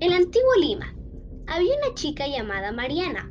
[0.00, 0.94] En Antiguo Lima
[1.46, 3.30] había una chica llamada Mariana.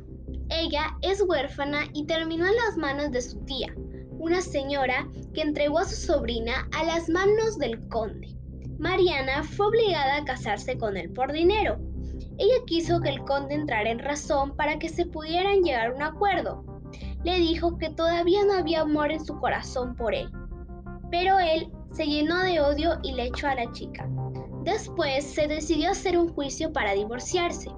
[0.50, 3.74] Ella es huérfana y terminó en las manos de su tía,
[4.20, 8.36] una señora que entregó a su sobrina a las manos del conde.
[8.78, 11.80] Mariana fue obligada a casarse con él por dinero.
[12.38, 16.02] Ella quiso que el conde entrara en razón para que se pudieran llegar a un
[16.02, 16.64] acuerdo.
[17.24, 20.30] Le dijo que todavía no había amor en su corazón por él,
[21.10, 24.08] pero él se llenó de odio y le echó a la chica.
[24.64, 27.70] Después se decidió hacer un juicio para divorciarse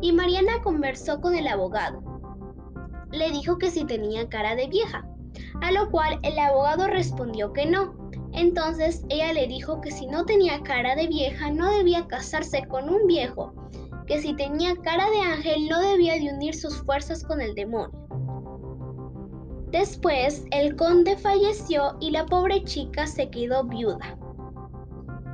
[0.00, 2.02] y Mariana conversó con el abogado.
[3.10, 5.08] Le dijo que si tenía cara de vieja,
[5.62, 7.96] a lo cual el abogado respondió que no.
[8.32, 12.88] Entonces ella le dijo que si no tenía cara de vieja no debía casarse con
[12.88, 13.52] un viejo,
[14.06, 17.90] que si tenía cara de ángel no debía de unir sus fuerzas con el demonio.
[19.70, 24.18] Después el conde falleció y la pobre chica se quedó viuda.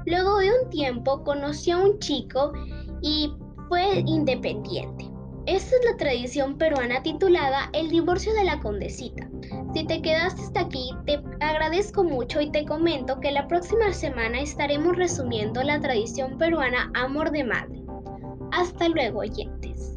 [0.07, 2.53] Luego de un tiempo conoció a un chico
[3.01, 3.33] y
[3.69, 5.11] fue independiente.
[5.47, 9.29] Esta es la tradición peruana titulada El divorcio de la condesita.
[9.75, 14.41] Si te quedaste hasta aquí, te agradezco mucho y te comento que la próxima semana
[14.41, 17.83] estaremos resumiendo la tradición peruana Amor de Madre.
[18.53, 19.94] Hasta luego, oyentes.